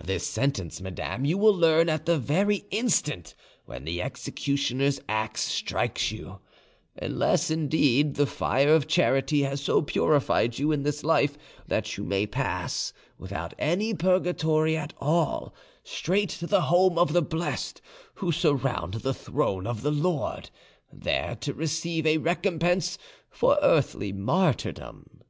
This 0.00 0.24
sentence, 0.24 0.80
madame, 0.80 1.24
you 1.24 1.36
will 1.36 1.52
learn 1.56 1.88
at 1.88 2.06
the 2.06 2.16
very 2.16 2.66
instant 2.70 3.34
when 3.64 3.84
the 3.84 4.00
executioner's 4.00 5.00
axe 5.08 5.40
strikes 5.42 6.12
you; 6.12 6.38
unless, 6.96 7.50
indeed, 7.50 8.14
the 8.14 8.26
fire 8.28 8.72
of 8.76 8.86
charity 8.86 9.42
has 9.42 9.60
so 9.60 9.82
purified 9.82 10.56
you 10.56 10.70
in 10.70 10.84
this 10.84 11.02
life 11.02 11.36
that 11.66 11.96
you 11.96 12.04
may 12.04 12.28
pass, 12.28 12.92
without 13.18 13.54
any 13.58 13.92
purgatory 13.92 14.76
at 14.76 14.94
all, 14.98 15.52
straight 15.82 16.28
to 16.30 16.46
the 16.46 16.60
home 16.60 16.96
of 16.96 17.12
the 17.12 17.20
blessed 17.20 17.82
who 18.14 18.30
surround 18.30 18.94
the 18.94 19.12
throne 19.12 19.66
of 19.66 19.82
the 19.82 19.90
Lord, 19.90 20.48
there 20.92 21.34
to 21.40 21.52
receive 21.54 22.06
a 22.06 22.18
recompense 22.18 22.98
for 23.32 23.58
earthly 23.60 24.12
martyrdom." 24.12 25.22